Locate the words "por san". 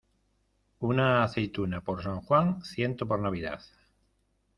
1.81-2.21